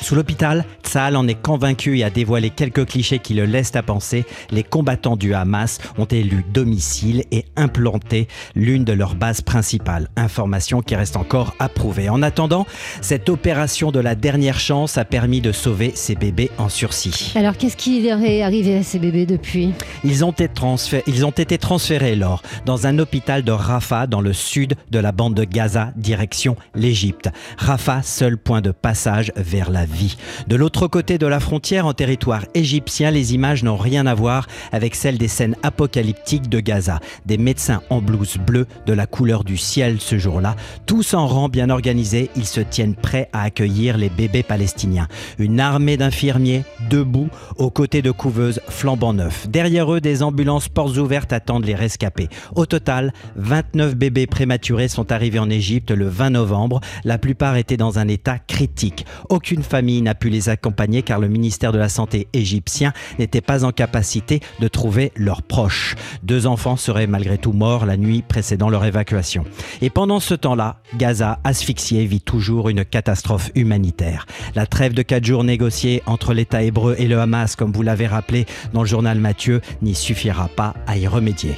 Sous 0.00 0.14
l'hôpital, 0.14 0.64
Tsahal 0.82 1.16
en 1.16 1.28
est 1.28 1.40
convaincu 1.40 1.98
et 1.98 2.04
a 2.04 2.10
dévoilé 2.10 2.50
quelques 2.50 2.86
clichés 2.86 3.18
qui 3.18 3.34
le 3.34 3.44
laissent 3.44 3.76
à 3.76 3.82
penser. 3.82 4.24
Les 4.50 4.62
combattants 4.62 5.16
du 5.16 5.34
Hamas 5.34 5.78
ont 5.98 6.06
élu 6.06 6.44
domicile 6.52 7.24
et 7.30 7.44
implanté 7.56 8.26
l'une 8.54 8.84
de 8.84 8.92
leurs 8.92 9.14
bases 9.14 9.40
principales. 9.40 10.08
Information 10.16 10.82
qui 10.82 10.96
reste 10.96 11.16
encore 11.16 11.54
approuvée. 11.58 12.08
En 12.08 12.22
attendant, 12.22 12.66
cette 13.00 13.28
opération 13.28 13.92
de 13.92 14.00
la 14.00 14.14
dernière 14.14 14.58
chance 14.58 14.98
a 14.98 15.04
permis 15.04 15.40
de 15.40 15.52
sauver 15.52 15.92
ces 15.94 16.14
bébés 16.14 16.50
en 16.58 16.68
sursis. 16.68 17.32
Alors 17.36 17.56
qu'est-ce 17.56 17.76
qui 17.76 18.02
leur 18.02 18.20
est 18.22 18.42
arrivé 18.42 18.76
à 18.76 18.82
ces 18.82 18.98
bébés 18.98 19.26
depuis? 19.26 19.72
Ils 20.02 20.24
ont, 20.24 20.32
été 20.32 20.48
transférés, 20.48 21.04
ils 21.06 21.24
ont 21.24 21.30
été 21.30 21.58
transférés, 21.58 22.16
lors 22.16 22.42
dans 22.66 22.86
un 22.86 22.98
hôpital 22.98 23.42
de 23.42 23.52
Rafah, 23.52 24.06
dans 24.06 24.20
le 24.20 24.32
sud 24.32 24.74
de 24.90 24.98
la 24.98 25.12
bande 25.12 25.34
de 25.34 25.44
Gaza, 25.44 25.92
direction 25.96 26.56
l'Égypte. 26.74 27.28
Rafah, 27.58 28.02
seul 28.02 28.38
point 28.38 28.60
de 28.60 28.70
passage 28.70 29.32
vers 29.36 29.70
la 29.70 29.79
vie. 29.84 30.16
De 30.46 30.56
l'autre 30.56 30.86
côté 30.86 31.18
de 31.18 31.26
la 31.26 31.40
frontière, 31.40 31.86
en 31.86 31.92
territoire 31.92 32.44
égyptien, 32.54 33.10
les 33.10 33.34
images 33.34 33.62
n'ont 33.62 33.76
rien 33.76 34.06
à 34.06 34.14
voir 34.14 34.46
avec 34.72 34.94
celles 34.94 35.18
des 35.18 35.28
scènes 35.28 35.56
apocalyptiques 35.62 36.48
de 36.48 36.60
Gaza. 36.60 37.00
Des 37.26 37.38
médecins 37.38 37.82
en 37.90 38.00
blouse 38.00 38.36
bleue, 38.38 38.66
de 38.86 38.92
la 38.92 39.06
couleur 39.06 39.44
du 39.44 39.56
ciel 39.56 40.00
ce 40.00 40.18
jour-là, 40.18 40.56
tous 40.86 41.14
en 41.14 41.26
rang 41.26 41.48
bien 41.48 41.70
organisés, 41.70 42.30
ils 42.36 42.46
se 42.46 42.60
tiennent 42.60 42.94
prêts 42.94 43.28
à 43.32 43.42
accueillir 43.42 43.96
les 43.96 44.08
bébés 44.08 44.42
palestiniens. 44.42 45.08
Une 45.38 45.60
armée 45.60 45.96
d'infirmiers 45.96 46.64
debout 46.88 47.28
aux 47.56 47.70
côtés 47.70 48.02
de 48.02 48.10
couveuses 48.10 48.60
flambant 48.68 49.12
neufs. 49.12 49.48
Derrière 49.48 49.92
eux, 49.92 50.00
des 50.00 50.22
ambulances 50.22 50.68
portes 50.68 50.96
ouvertes 50.96 51.32
attendent 51.32 51.64
les 51.64 51.74
rescapés. 51.74 52.28
Au 52.54 52.66
total, 52.66 53.12
29 53.36 53.96
bébés 53.96 54.26
prématurés 54.26 54.88
sont 54.88 55.12
arrivés 55.12 55.38
en 55.38 55.50
Égypte 55.50 55.90
le 55.90 56.08
20 56.08 56.30
novembre. 56.30 56.80
La 57.04 57.18
plupart 57.18 57.56
étaient 57.56 57.76
dans 57.76 57.98
un 57.98 58.08
état 58.08 58.38
critique. 58.38 59.06
Aucune 59.28 59.62
famille 59.70 60.02
n'a 60.02 60.16
pu 60.16 60.28
les 60.30 60.48
accompagner 60.48 61.02
car 61.02 61.20
le 61.20 61.28
ministère 61.28 61.70
de 61.72 61.78
la 61.78 61.88
Santé 61.88 62.26
égyptien 62.32 62.92
n'était 63.18 63.40
pas 63.40 63.64
en 63.64 63.70
capacité 63.70 64.40
de 64.58 64.68
trouver 64.68 65.12
leurs 65.14 65.42
proches. 65.42 65.94
Deux 66.24 66.46
enfants 66.46 66.76
seraient 66.76 67.06
malgré 67.06 67.38
tout 67.38 67.52
morts 67.52 67.86
la 67.86 67.96
nuit 67.96 68.22
précédant 68.22 68.68
leur 68.68 68.84
évacuation. 68.84 69.44
Et 69.80 69.88
pendant 69.88 70.18
ce 70.18 70.34
temps-là, 70.34 70.80
Gaza, 70.96 71.38
asphyxié, 71.44 72.04
vit 72.04 72.20
toujours 72.20 72.68
une 72.68 72.84
catastrophe 72.84 73.50
humanitaire. 73.54 74.26
La 74.56 74.66
trêve 74.66 74.92
de 74.92 75.02
quatre 75.02 75.24
jours 75.24 75.44
négociée 75.44 76.02
entre 76.06 76.34
l'État 76.34 76.62
hébreu 76.62 76.96
et 76.98 77.06
le 77.06 77.20
Hamas, 77.20 77.54
comme 77.54 77.72
vous 77.72 77.82
l'avez 77.82 78.08
rappelé 78.08 78.46
dans 78.72 78.82
le 78.82 78.88
journal 78.88 79.18
Mathieu, 79.18 79.60
n'y 79.82 79.94
suffira 79.94 80.48
pas 80.48 80.74
à 80.88 80.98
y 80.98 81.06
remédier. 81.06 81.54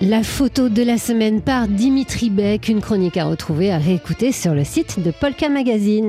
La 0.00 0.24
photo 0.24 0.68
de 0.68 0.82
la 0.82 0.98
semaine 0.98 1.40
par 1.40 1.68
Dimitri 1.68 2.28
Beck, 2.28 2.68
une 2.68 2.80
chronique 2.80 3.16
à 3.16 3.24
retrouver, 3.24 3.72
à 3.72 3.78
réécouter 3.78 4.32
sur 4.32 4.52
le 4.52 4.64
site 4.64 5.00
de 5.00 5.12
Polka 5.12 5.48
Magazine. 5.48 6.08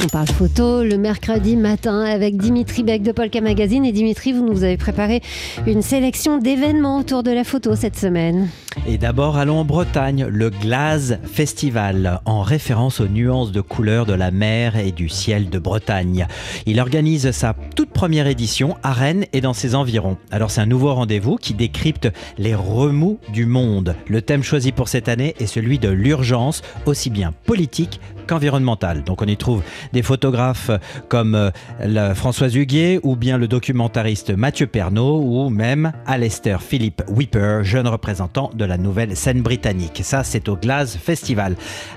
On 0.00 0.06
parle 0.06 0.26
photo 0.26 0.82
le 0.82 0.96
mercredi 0.96 1.56
matin 1.56 2.00
avec 2.00 2.36
Dimitri 2.36 2.82
Beck 2.82 3.02
de 3.02 3.12
Polka 3.12 3.40
Magazine. 3.40 3.84
Et 3.84 3.92
Dimitri, 3.92 4.32
vous 4.32 4.44
nous 4.44 4.64
avez 4.64 4.76
préparé 4.76 5.22
une 5.66 5.82
sélection 5.82 6.38
d'événements 6.38 6.98
autour 6.98 7.22
de 7.22 7.30
la 7.30 7.44
photo 7.44 7.76
cette 7.76 7.96
semaine. 7.96 8.48
Et 8.86 8.98
d'abord, 8.98 9.36
allons 9.36 9.58
en 9.58 9.64
Bretagne, 9.64 10.26
le 10.26 10.50
Glaze 10.50 11.18
Festival, 11.24 12.20
en 12.24 12.42
référence 12.42 13.00
aux 13.00 13.06
nuances 13.06 13.52
de 13.52 13.60
couleurs 13.60 14.06
de 14.06 14.14
la 14.14 14.30
mer 14.30 14.76
et 14.76 14.92
du 14.92 15.08
ciel 15.08 15.50
de 15.50 15.58
Bretagne. 15.58 16.26
Il 16.66 16.80
organise 16.80 17.30
sa 17.30 17.54
toute 17.76 17.90
première 17.90 18.26
édition 18.26 18.76
à 18.82 18.92
Rennes 18.92 19.26
et 19.32 19.40
dans 19.40 19.52
ses 19.52 19.74
environs. 19.74 20.16
Alors 20.30 20.50
c'est 20.50 20.62
un 20.62 20.66
nouveau 20.66 20.94
rendez-vous 20.94 21.36
qui 21.36 21.54
décrypte 21.54 22.08
les 22.38 22.54
remous 22.54 23.18
du 23.32 23.46
monde. 23.46 23.94
Le 24.08 24.22
thème 24.22 24.42
choisi 24.42 24.72
pour 24.72 24.88
cette 24.88 25.08
année 25.08 25.34
est 25.38 25.46
celui 25.46 25.78
de 25.78 25.90
l'urgence, 25.90 26.62
aussi 26.86 27.10
bien 27.10 27.32
politique 27.44 28.00
qu'environnementale. 28.26 29.04
Donc 29.04 29.22
on 29.22 29.26
y 29.26 29.36
trouve 29.36 29.62
des 29.92 30.02
photographes 30.02 30.70
comme 31.08 31.34
euh, 31.34 32.14
Françoise 32.14 32.54
Huguet 32.54 33.00
ou 33.02 33.16
bien 33.16 33.38
le 33.38 33.48
documentariste 33.48 34.30
Mathieu 34.30 34.66
Pernaud 34.66 35.20
ou 35.22 35.50
même 35.50 35.92
Alistair 36.06 36.62
Philippe 36.62 37.02
Whipper, 37.08 37.60
jeune 37.62 37.88
représentant 37.88 38.50
de 38.54 38.64
la 38.64 38.78
nouvelle 38.78 39.16
scène 39.16 39.42
britannique. 39.42 40.00
Ça, 40.02 40.24
c'est 40.24 40.48
au 40.48 40.56
Glaze 40.56 40.96
Festival. 40.96 41.56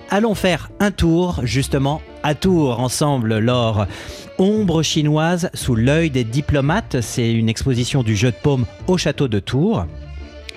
Allons 0.10 0.36
faire 0.36 0.70
un 0.80 0.92
tour 0.92 1.39
justement 1.44 2.01
à 2.24 2.34
Tours 2.34 2.80
ensemble, 2.80 3.38
Laure. 3.39 3.86
Ombre 4.38 4.84
chinoise 4.84 5.50
sous 5.54 5.75
l'œil 5.75 6.10
des 6.10 6.24
diplomates, 6.24 7.01
c'est 7.01 7.32
une 7.32 7.50
exposition 7.50 8.04
du 8.04 8.15
jeu 8.15 8.32
de 8.32 8.36
paume 8.36 8.65
au 8.88 8.98
château 8.98 9.27
de 9.27 9.39
Tours. 9.39 9.86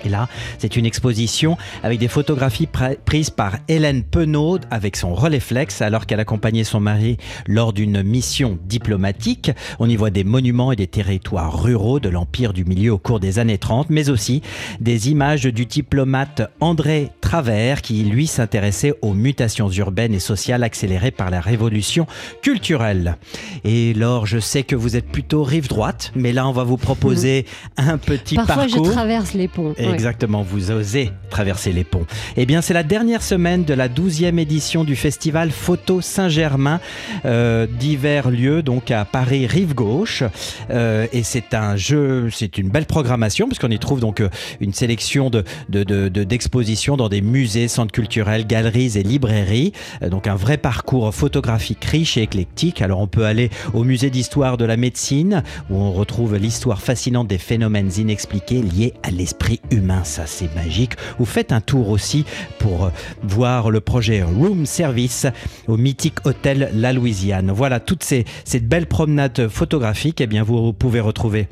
Et 0.05 0.09
là, 0.09 0.27
c'est 0.57 0.75
une 0.75 0.85
exposition 0.85 1.57
avec 1.83 1.99
des 1.99 2.07
photographies 2.07 2.67
prises 3.05 3.29
par 3.29 3.57
Hélène 3.67 4.03
Penaud 4.03 4.59
avec 4.71 4.95
son 4.95 5.13
Releflex 5.13 5.81
alors 5.81 6.05
qu'elle 6.05 6.19
accompagnait 6.19 6.63
son 6.63 6.79
mari 6.79 7.17
lors 7.47 7.73
d'une 7.73 8.03
mission 8.03 8.57
diplomatique. 8.65 9.51
On 9.79 9.89
y 9.89 9.95
voit 9.95 10.09
des 10.09 10.23
monuments 10.23 10.71
et 10.71 10.75
des 10.75 10.87
territoires 10.87 11.61
ruraux 11.61 11.99
de 11.99 12.09
l'Empire 12.09 12.53
du 12.53 12.65
Milieu 12.65 12.93
au 12.93 12.97
cours 12.97 13.19
des 13.19 13.39
années 13.39 13.57
30, 13.57 13.89
mais 13.89 14.09
aussi 14.09 14.41
des 14.79 15.09
images 15.09 15.43
du 15.43 15.65
diplomate 15.65 16.41
André 16.59 17.09
Travers 17.21 17.81
qui, 17.81 18.03
lui, 18.03 18.27
s'intéressait 18.27 18.93
aux 19.01 19.13
mutations 19.13 19.69
urbaines 19.69 20.13
et 20.13 20.19
sociales 20.19 20.63
accélérées 20.63 21.11
par 21.11 21.29
la 21.29 21.41
révolution 21.41 22.07
culturelle. 22.41 23.17
Et 23.63 23.93
Laure, 23.93 24.25
je 24.25 24.39
sais 24.39 24.63
que 24.63 24.75
vous 24.75 24.95
êtes 24.95 25.07
plutôt 25.07 25.43
rive 25.43 25.67
droite, 25.67 26.11
mais 26.15 26.33
là, 26.33 26.47
on 26.47 26.51
va 26.51 26.63
vous 26.63 26.77
proposer 26.77 27.45
un 27.77 27.97
petit 27.97 28.35
Parfois, 28.35 28.55
parcours. 28.55 28.85
je 28.85 28.91
traverse 28.91 29.33
les 29.33 29.47
ponts. 29.47 29.73
Exactement, 29.93 30.41
vous 30.41 30.71
osez 30.71 31.11
traverser 31.29 31.71
les 31.71 31.83
ponts. 31.83 32.05
Eh 32.37 32.45
bien, 32.45 32.61
c'est 32.61 32.73
la 32.73 32.83
dernière 32.83 33.21
semaine 33.21 33.63
de 33.63 33.73
la 33.73 33.87
12e 33.87 34.39
édition 34.39 34.83
du 34.83 34.95
festival 34.95 35.51
Photo 35.51 36.01
Saint-Germain, 36.01 36.79
euh, 37.25 37.67
divers 37.67 38.29
lieux, 38.29 38.61
donc 38.61 38.91
à 38.91 39.05
Paris, 39.05 39.47
rive 39.47 39.73
gauche. 39.73 40.23
Euh, 40.69 41.07
et 41.13 41.23
c'est 41.23 41.53
un 41.53 41.75
jeu, 41.75 42.29
c'est 42.31 42.57
une 42.57 42.69
belle 42.69 42.85
programmation, 42.85 43.47
puisqu'on 43.47 43.69
y 43.69 43.79
trouve 43.79 43.99
donc 43.99 44.21
euh, 44.21 44.29
une 44.59 44.73
sélection 44.73 45.29
de, 45.29 45.43
d'expositions 45.69 46.97
dans 46.97 47.09
des 47.09 47.21
musées, 47.21 47.67
centres 47.67 47.91
culturels, 47.91 48.45
galeries 48.47 48.97
et 48.97 49.03
librairies. 49.03 49.73
Euh, 50.01 50.09
donc 50.09 50.27
un 50.27 50.35
vrai 50.35 50.57
parcours 50.57 51.13
photographique 51.13 51.83
riche 51.85 52.17
et 52.17 52.23
éclectique. 52.23 52.81
Alors 52.81 52.99
on 52.99 53.07
peut 53.07 53.25
aller 53.25 53.49
au 53.73 53.83
musée 53.83 54.09
d'histoire 54.09 54.57
de 54.57 54.65
la 54.65 54.77
médecine, 54.77 55.43
où 55.69 55.75
on 55.75 55.91
retrouve 55.91 56.35
l'histoire 56.35 56.81
fascinante 56.81 57.27
des 57.27 57.37
phénomènes 57.37 57.91
inexpliqués 57.97 58.61
liés 58.61 58.93
à 59.03 59.11
l'esprit 59.11 59.61
humain 59.71 59.78
humain, 59.79 60.03
ça 60.03 60.25
c'est 60.25 60.53
magique. 60.55 60.93
Vous 61.17 61.25
faites 61.25 61.51
un 61.51 61.61
tour 61.61 61.89
aussi 61.89 62.25
pour 62.59 62.85
euh, 62.85 62.89
voir 63.23 63.71
le 63.71 63.79
projet 63.79 64.21
Room 64.21 64.65
Service 64.65 65.25
au 65.67 65.77
mythique 65.77 66.25
hôtel 66.25 66.69
La 66.73 66.93
Louisiane. 66.93 67.51
Voilà, 67.51 67.79
toutes 67.79 68.03
ces, 68.03 68.25
cette 68.45 68.67
belle 68.67 68.85
promenade 68.85 69.47
photographique, 69.47 70.21
et 70.21 70.25
eh 70.25 70.27
bien 70.27 70.43
vous 70.43 70.73
pouvez 70.73 70.99
retrouver 70.99 71.47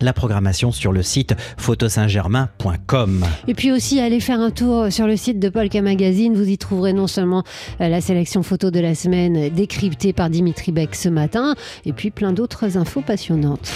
la 0.00 0.12
programmation 0.12 0.72
sur 0.72 0.92
le 0.92 1.02
site 1.02 1.34
photosaintgermain.com. 1.58 3.24
Et 3.48 3.54
puis 3.54 3.72
aussi, 3.72 4.00
allez 4.00 4.20
faire 4.20 4.40
un 4.40 4.50
tour 4.50 4.90
sur 4.90 5.06
le 5.06 5.16
site 5.16 5.38
de 5.38 5.48
Polka 5.48 5.82
Magazine. 5.82 6.34
Vous 6.34 6.48
y 6.48 6.58
trouverez 6.58 6.92
non 6.92 7.06
seulement 7.06 7.44
euh, 7.80 7.88
la 7.88 8.00
sélection 8.00 8.42
photo 8.42 8.70
de 8.70 8.80
la 8.80 8.94
semaine 8.94 9.50
décryptée 9.50 10.12
par 10.12 10.30
Dimitri 10.30 10.72
Beck 10.72 10.94
ce 10.94 11.08
matin, 11.08 11.54
et 11.84 11.92
puis 11.92 12.10
plein 12.10 12.32
d'autres 12.32 12.76
infos 12.76 13.02
passionnantes. 13.02 13.70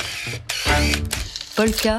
Polka. 1.56 1.98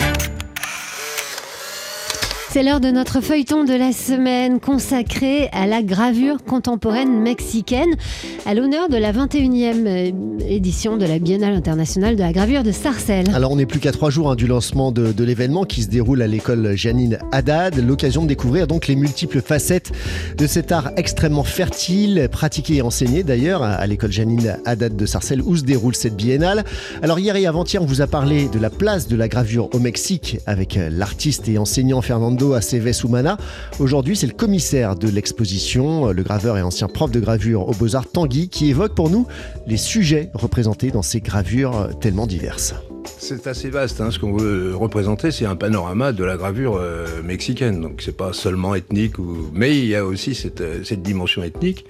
C'est 2.53 2.63
l'heure 2.63 2.81
de 2.81 2.91
notre 2.91 3.21
feuilleton 3.21 3.63
de 3.63 3.73
la 3.73 3.93
semaine 3.93 4.59
consacré 4.59 5.47
à 5.53 5.67
la 5.67 5.81
gravure 5.81 6.43
contemporaine 6.43 7.21
mexicaine, 7.21 7.95
à 8.45 8.53
l'honneur 8.53 8.89
de 8.89 8.97
la 8.97 9.13
21e 9.13 9.87
euh, 9.87 10.11
édition 10.49 10.97
de 10.97 11.05
la 11.05 11.17
Biennale 11.17 11.53
internationale 11.53 12.17
de 12.17 12.21
la 12.21 12.33
gravure 12.33 12.63
de 12.63 12.73
Sarcelles. 12.73 13.33
Alors 13.33 13.53
on 13.53 13.55
n'est 13.55 13.65
plus 13.65 13.79
qu'à 13.79 13.93
trois 13.93 14.09
jours 14.09 14.29
hein, 14.29 14.35
du 14.35 14.47
lancement 14.47 14.91
de, 14.91 15.13
de 15.13 15.23
l'événement 15.23 15.63
qui 15.63 15.83
se 15.83 15.87
déroule 15.87 16.21
à 16.21 16.27
l'école 16.27 16.75
Janine 16.75 17.19
Haddad, 17.31 17.77
l'occasion 17.77 18.23
de 18.23 18.27
découvrir 18.27 18.67
donc 18.67 18.87
les 18.87 18.97
multiples 18.97 19.41
facettes 19.41 19.93
de 20.37 20.45
cet 20.45 20.73
art 20.73 20.91
extrêmement 20.97 21.45
fertile, 21.45 22.27
pratiqué 22.29 22.75
et 22.75 22.81
enseigné 22.81 23.23
d'ailleurs 23.23 23.63
à 23.63 23.87
l'école 23.87 24.11
Janine 24.11 24.57
Haddad 24.65 24.97
de 24.97 25.05
Sarcelles 25.05 25.41
où 25.41 25.55
se 25.55 25.63
déroule 25.63 25.95
cette 25.95 26.17
biennale. 26.17 26.65
Alors 27.01 27.17
hier 27.17 27.37
et 27.37 27.45
avant-hier 27.45 27.81
on 27.81 27.85
vous 27.85 28.01
a 28.01 28.07
parlé 28.07 28.49
de 28.49 28.59
la 28.59 28.69
place 28.69 29.07
de 29.07 29.15
la 29.15 29.29
gravure 29.29 29.69
au 29.73 29.79
Mexique 29.79 30.39
avec 30.45 30.75
euh, 30.75 30.89
l'artiste 30.91 31.47
et 31.47 31.57
enseignant 31.57 32.01
Fernando 32.01 32.40
à 32.49 32.57
Aceves 32.57 33.05
Humana. 33.05 33.37
Aujourd'hui, 33.79 34.15
c'est 34.15 34.27
le 34.27 34.33
commissaire 34.33 34.95
de 34.95 35.07
l'exposition, 35.07 36.11
le 36.11 36.23
graveur 36.23 36.57
et 36.57 36.61
ancien 36.61 36.87
prof 36.87 37.11
de 37.11 37.19
gravure 37.19 37.67
aux 37.67 37.73
Beaux-Arts 37.73 38.11
Tanguy, 38.11 38.49
qui 38.49 38.69
évoque 38.69 38.95
pour 38.95 39.09
nous 39.09 39.27
les 39.67 39.77
sujets 39.77 40.31
représentés 40.33 40.91
dans 40.91 41.03
ces 41.03 41.21
gravures 41.21 41.89
tellement 41.99 42.27
diverses. 42.27 42.73
C'est 43.17 43.47
assez 43.47 43.69
vaste. 43.69 44.01
Hein. 44.01 44.11
Ce 44.11 44.19
qu'on 44.19 44.33
veut 44.33 44.75
représenter, 44.75 45.31
c'est 45.31 45.45
un 45.45 45.55
panorama 45.55 46.11
de 46.11 46.23
la 46.23 46.37
gravure 46.37 46.77
euh, 46.77 47.05
mexicaine. 47.23 47.81
Donc, 47.81 48.01
c'est 48.03 48.15
pas 48.15 48.33
seulement 48.33 48.75
ethnique, 48.75 49.15
mais 49.53 49.77
il 49.77 49.85
y 49.85 49.95
a 49.95 50.05
aussi 50.05 50.35
cette, 50.35 50.61
euh, 50.61 50.83
cette 50.83 51.01
dimension 51.01 51.43
ethnique. 51.43 51.85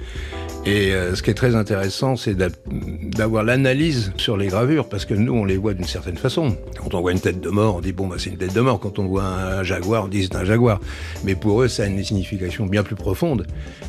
Et 0.64 0.94
euh, 0.94 1.16
ce 1.16 1.24
qui 1.24 1.32
est 1.32 1.36
très 1.36 1.56
intéressant, 1.56 2.16
c'est 2.16 2.36
d'avoir 2.36 3.44
l'analyse 3.44 4.14
sur 4.18 4.38
les 4.38 4.46
gravures, 4.46 4.88
parce 4.88 5.06
que 5.06 5.16
nous, 5.16 5.34
on 5.34 5.44
les 5.44 5.58
voit 5.58 5.74
d'une 5.74 5.86
certaine 5.86 6.18
façon. 6.18 6.56
Quand 6.80 6.94
on 6.94 7.02
voit 7.02 7.14
une 7.14 7.20
tête 7.20 7.42
de 7.42 7.50
mort, 7.50 7.78
on 7.78 7.82
dit 7.82 7.94
bon, 7.94 8.06
bah, 8.06 8.18
c'est 8.20 8.30
une 8.30 8.38
tête 8.38 8.54
de 8.54 8.62
mort. 8.62 8.80
Quand 8.80 9.00
on 9.00 9.08
voit 9.08 9.24
un 9.24 9.64
jaguar, 9.64 10.06
on 10.06 10.08
dit 10.08 10.24
c'est 10.24 10.36
un 10.36 10.46
jaguar. 10.46 10.80
Mais 11.24 11.34
pour 11.34 11.64
eux, 11.64 11.68
ça 11.68 11.84
a 11.84 11.86
une 11.88 12.04
signification 12.04 12.68
bien 12.68 12.84
plus 12.84 12.96
profonde 12.96 13.48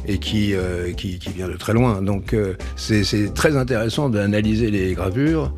et 0.09 0.17
qui, 0.17 0.55
euh, 0.55 0.93
qui, 0.93 1.19
qui, 1.19 1.29
vient 1.31 1.49
de 1.49 1.59
très 1.59 1.75
loin. 1.75 2.01
Donc, 2.01 2.33
euh, 2.33 2.55
c'est 2.77 3.35
très 3.35 3.55
intéressant 3.55 4.09
d'analyser 4.09 4.71
les 4.71 4.95
gravures, 4.95 5.53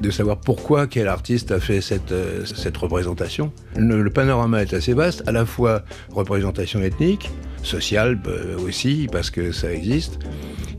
de 0.00 0.10
savoir 0.12 0.38
pourquoi 0.38 0.86
quel 0.86 1.08
artiste 1.08 1.50
a 1.50 1.58
fait 1.58 1.80
cette, 1.80 2.14
cette 2.44 2.76
représentation. 2.76 3.52
Le, 3.76 4.02
le 4.02 4.10
panorama 4.10 4.62
est 4.62 4.72
assez 4.72 4.94
vaste, 4.94 5.24
à 5.26 5.32
la 5.32 5.44
fois 5.44 5.82
représentation 6.12 6.80
ethnique, 6.80 7.28
sociale 7.64 8.20
aussi, 8.64 9.08
parce 9.10 9.30
que 9.30 9.50
ça 9.50 9.72
existe 9.72 10.20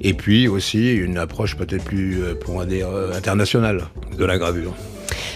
et 0.02 0.14
puis 0.14 0.48
aussi 0.48 0.94
une 0.94 1.18
approche 1.18 1.56
peut-être 1.56 1.84
plus, 1.84 2.22
euh, 2.22 2.36
pour 2.36 2.66
dire, 2.66 2.90
euh, 2.90 3.14
internationale 3.16 3.86
de 4.18 4.26
la 4.26 4.38
gravure. 4.38 4.76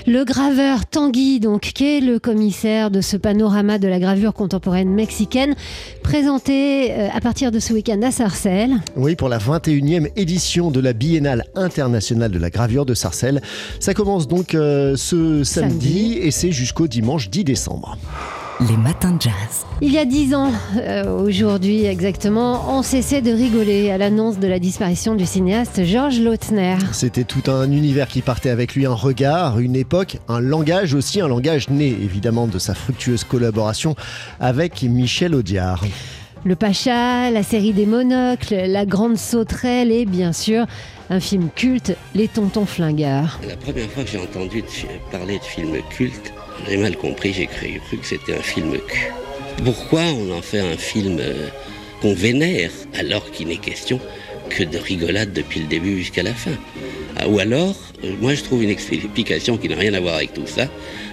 Le 0.08 0.24
graveur 0.24 0.86
Tanguy, 0.86 1.40
donc, 1.40 1.62
qui 1.62 1.98
est 1.98 2.00
le 2.00 2.20
commissaire 2.20 2.92
de 2.92 3.02
ce 3.02 3.18
panorama 3.18 3.80
de 3.80 3.88
la 3.88 4.00
gravure 4.00 4.34
contemporaine 4.34 4.90
mexicaine, 4.90 5.56
présenté 6.04 6.92
euh, 6.92 7.08
à 7.12 7.22
partir 7.22 7.52
de 7.52 7.60
ce 7.60 7.74
week-end 7.74 8.00
à 8.04 8.12
Sarcelles. 8.12 8.76
Oui, 8.96 9.16
pour 9.16 9.30
la 9.30 9.40
21e 9.40 10.10
édition 10.16 10.70
de 10.70 10.80
la 10.80 10.94
Biennale 10.94 11.46
internationale 11.56 12.32
de 12.32 12.40
la 12.40 12.52
gravure 12.52 12.86
de 12.86 12.94
Sarcelles. 12.94 13.42
Ça 13.80 13.96
commence 13.96 14.28
donc 14.28 14.50
ce 14.52 15.44
samedi, 15.44 15.44
samedi. 15.44 16.18
et 16.22 16.32
c'est 16.32 16.52
jusqu'au 16.52 16.88
dimanche 16.88 17.30
10 17.30 17.44
décembre. 17.44 17.98
Les 18.62 18.78
matins 18.78 19.12
de 19.12 19.22
jazz. 19.22 19.66
Il 19.82 19.92
y 19.92 19.98
a 19.98 20.06
dix 20.06 20.34
ans, 20.34 20.50
euh, 20.78 21.20
aujourd'hui 21.20 21.84
exactement, 21.84 22.78
on 22.78 22.84
cessait 22.84 23.22
de 23.22 23.32
rigoler 23.32 23.92
à 23.92 23.98
l'annonce 23.98 24.40
de 24.40 24.48
la 24.48 24.60
disparition 24.60 25.14
du 25.14 25.26
cinéaste 25.26 25.84
Georges 25.84 26.22
Lautner. 26.22 26.78
C'était 26.94 27.26
tout 27.26 27.52
un 27.52 27.70
univers 27.70 28.08
qui 28.08 28.22
partait 28.22 28.50
avec 28.50 28.74
lui, 28.74 28.86
un 28.86 28.94
regard, 28.94 29.60
une 29.60 29.76
époque, 29.76 30.20
un 30.30 30.40
langage 30.40 30.94
aussi, 30.94 31.20
un 31.20 31.28
langage 31.28 31.70
né 31.70 31.88
évidemment 31.88 32.48
de 32.48 32.58
sa 32.58 32.74
fructueuse 32.74 33.26
collaboration 33.26 33.94
avec 34.40 34.84
Michel 34.84 35.36
Audiard. 35.36 35.84
Le 36.46 36.56
Pacha, 36.56 37.32
la 37.32 37.44
série 37.44 37.74
des 37.74 37.86
monocles, 37.86 38.56
la 38.56 38.86
grande 38.86 39.18
sauterelle 39.18 39.92
et 39.92 40.06
bien 40.06 40.32
sûr 40.32 40.66
un 41.10 41.20
film 41.20 41.50
culte, 41.54 41.98
Les 42.14 42.28
Tontons 42.30 42.66
Flingueurs. 42.66 43.40
La 43.48 43.58
première 43.58 43.90
fois 43.90 44.04
que 44.04 44.10
j'ai 44.12 44.20
entendu 44.20 44.64
parler 45.12 45.40
de 45.40 45.44
film 45.44 45.76
culte, 45.90 46.34
j'ai 46.68 46.78
mal 46.78 46.98
compris, 46.98 47.34
j'ai 47.34 47.48
cru, 47.48 47.80
que 47.98 48.06
c'était 48.06 48.34
un 48.34 48.42
film 48.42 48.78
cul. 48.88 49.12
Pourquoi 49.64 50.02
on 50.02 50.32
en 50.32 50.42
fait 50.42 50.60
un 50.60 50.78
film 50.78 51.18
euh, 51.20 51.48
qu'on 52.02 52.14
vénère 52.14 52.72
alors 52.94 53.32
qu'il 53.32 53.48
n'est 53.48 53.58
question 53.58 54.00
que 54.50 54.64
de 54.64 54.78
rigolade 54.78 55.34
depuis 55.34 55.62
le 55.62 55.68
début 55.68 55.98
jusqu'à 55.98 56.24
la 56.24 56.34
fin? 56.34 56.52
Ou 57.28 57.40
alors, 57.40 57.76
euh, 58.04 58.12
moi 58.22 58.34
je 58.36 58.44
trouve 58.44 58.62
une 58.64 58.70
explication 58.70 59.58
qui 59.58 59.70
n'a 59.70 59.76
rien 59.76 59.94
à 59.94 60.00
voir 60.00 60.16
avec 60.16 60.34
tout 60.34 60.46
ça. 60.46 60.68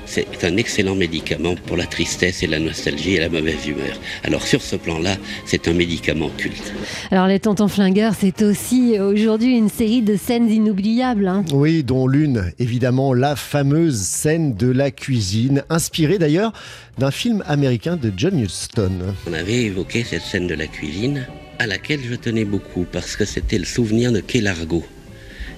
C'est 0.04 0.44
un 0.44 0.56
excellent 0.58 0.94
médicament 0.94 1.54
pour 1.66 1.76
la 1.76 1.86
tristesse 1.86 2.42
et 2.42 2.46
la 2.46 2.58
nostalgie 2.58 3.14
et 3.14 3.20
la 3.20 3.30
mauvaise 3.30 3.66
humeur. 3.66 3.98
Alors 4.24 4.42
sur 4.46 4.60
ce 4.60 4.76
plan-là, 4.76 5.16
c'est 5.46 5.68
un 5.68 5.72
médicament 5.72 6.28
culte. 6.36 6.72
Alors 7.10 7.28
les 7.28 7.38
Tontons 7.38 7.68
Flingueurs, 7.68 8.12
c'est 8.18 8.42
aussi 8.42 8.98
euh, 8.98 9.10
aujourd'hui 9.12 9.56
une 9.56 9.70
série 9.70 10.02
de 10.02 10.16
scènes 10.16 10.50
inoubliables. 10.50 11.28
hein. 11.28 11.44
Oui, 11.52 11.82
dont 11.82 12.06
l'une, 12.06 12.52
évidemment, 12.58 13.14
la 13.14 13.36
fameuse 13.36 14.00
scène 14.00 14.54
de 14.54 14.70
la 14.70 14.90
cuisine, 14.90 15.62
inspirée 15.70 16.18
d'ailleurs 16.18 16.52
d'un 16.98 17.10
film 17.10 17.42
américain 17.46 17.96
de 17.96 18.12
John 18.14 18.38
Huston. 18.38 18.92
On 19.30 19.32
avait 19.32 19.62
évoqué 19.62 20.04
cette 20.04 20.22
scène 20.22 20.46
de 20.46 20.54
la 20.54 20.66
cuisine 20.66 21.26
à 21.58 21.66
laquelle 21.66 22.00
je 22.06 22.16
tenais 22.16 22.44
beaucoup 22.44 22.84
parce 22.90 23.16
que 23.16 23.24
c'était 23.24 23.56
le 23.58 23.64
souvenir 23.64 24.12
de 24.12 24.20
Kay 24.20 24.40
Largo. 24.42 24.84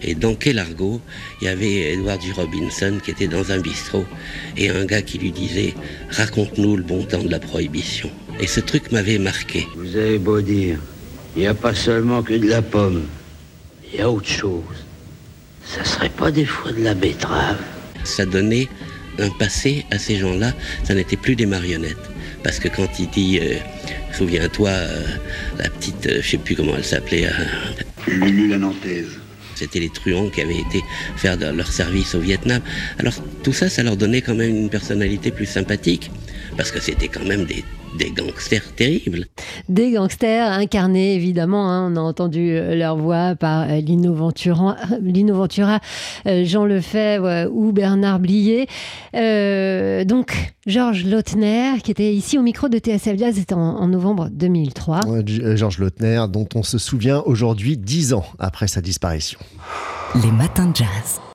Et 0.06 0.14
dans 0.14 0.34
Kay 0.34 0.52
Largo, 0.52 1.00
il 1.40 1.46
y 1.46 1.48
avait 1.48 1.92
Edward 1.94 2.20
G. 2.20 2.30
Robinson 2.32 2.98
qui 3.02 3.10
était 3.10 3.26
dans 3.26 3.50
un 3.50 3.58
bistrot 3.58 4.04
et 4.56 4.68
un 4.68 4.84
gars 4.84 5.00
qui 5.00 5.18
lui 5.18 5.32
disait 5.32 5.74
Raconte-nous 6.10 6.76
le 6.76 6.82
bon 6.82 7.04
temps 7.04 7.22
de 7.22 7.30
la 7.30 7.40
prohibition. 7.40 8.10
Et 8.38 8.46
ce 8.46 8.60
truc 8.60 8.92
m'avait 8.92 9.18
marqué. 9.18 9.66
Vous 9.76 9.96
avez 9.96 10.18
beau 10.18 10.42
dire, 10.42 10.78
il 11.36 11.40
n'y 11.40 11.46
a 11.46 11.54
pas 11.54 11.74
seulement 11.74 12.22
que 12.22 12.34
de 12.34 12.46
la 12.46 12.60
pomme, 12.60 13.04
il 13.92 13.98
y 13.98 14.02
a 14.02 14.10
autre 14.10 14.28
chose. 14.28 14.62
Ça 15.64 15.84
serait 15.84 16.10
pas 16.10 16.30
des 16.30 16.44
fois 16.44 16.72
de 16.72 16.82
la 16.82 16.94
betterave 16.94 17.58
Ça 18.04 18.26
donnait 18.26 18.68
un 19.18 19.30
passé 19.30 19.86
à 19.90 19.98
ces 19.98 20.16
gens-là, 20.16 20.52
ça 20.82 20.94
n'était 20.94 21.16
plus 21.16 21.36
des 21.36 21.46
marionnettes. 21.46 21.96
Parce 22.42 22.58
que 22.58 22.68
quand 22.68 22.98
il 22.98 23.08
dit, 23.08 23.38
euh, 23.40 23.54
souviens-toi, 24.12 24.68
euh, 24.68 25.02
la 25.58 25.70
petite, 25.70 26.06
euh, 26.06 26.20
je 26.20 26.30
sais 26.30 26.36
plus 26.36 26.54
comment 26.56 26.76
elle 26.76 26.84
s'appelait, 26.84 27.26
euh, 27.26 27.30
Lulu 28.06 28.48
la 28.48 28.58
Nantaise. 28.58 29.18
C'était 29.54 29.80
les 29.80 29.90
truands 29.90 30.28
qui 30.30 30.40
avaient 30.40 30.58
été 30.58 30.82
faire 31.16 31.36
leur 31.52 31.70
service 31.70 32.14
au 32.14 32.20
Vietnam. 32.20 32.60
Alors 32.98 33.14
tout 33.42 33.52
ça, 33.52 33.68
ça 33.68 33.82
leur 33.82 33.96
donnait 33.96 34.22
quand 34.22 34.34
même 34.34 34.54
une 34.56 34.70
personnalité 34.70 35.30
plus 35.30 35.46
sympathique, 35.46 36.10
parce 36.56 36.70
que 36.70 36.80
c'était 36.80 37.08
quand 37.08 37.24
même 37.24 37.44
des, 37.44 37.64
des 37.98 38.10
gangsters 38.10 38.72
terribles. 38.74 39.26
Des 39.68 39.92
gangsters 39.92 40.50
incarnés, 40.52 41.14
évidemment. 41.14 41.70
hein. 41.70 41.92
On 41.92 41.96
a 41.96 42.00
entendu 42.00 42.50
euh, 42.56 42.74
leur 42.74 42.96
voix 42.96 43.34
par 43.34 43.62
euh, 43.68 43.80
Lino 43.80 44.14
Ventura, 44.14 44.76
Lino 45.02 45.34
Ventura, 45.34 45.80
euh, 46.26 46.44
Jean 46.44 46.64
Lefebvre 46.64 47.50
ou 47.52 47.72
Bernard 47.72 48.18
Blier. 48.20 48.66
Euh, 49.14 50.04
donc, 50.04 50.54
Georges 50.66 51.04
Lautner, 51.04 51.72
qui 51.82 51.90
était 51.90 52.14
ici 52.14 52.38
au 52.38 52.42
micro 52.42 52.68
de 52.68 52.78
TSF 52.78 53.18
Jazz, 53.18 53.34
c'était 53.36 53.54
en, 53.54 53.60
en 53.60 53.88
novembre 53.88 54.28
2003. 54.32 55.00
Euh, 55.06 55.56
Georges 55.56 55.78
Lautner, 55.78 56.24
dont 56.30 56.48
on 56.54 56.62
se 56.62 56.78
souvient 56.78 57.22
aujourd'hui, 57.26 57.76
dix 57.76 58.12
ans 58.14 58.24
après 58.38 58.68
sa 58.68 58.80
disparition. 58.80 59.38
Les 60.22 60.30
matins 60.30 60.66
de 60.66 60.76
jazz. 60.76 61.20